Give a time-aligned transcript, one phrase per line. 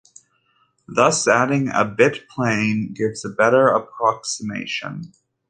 [0.87, 5.13] Thus, adding a bit plane gives a better approximation.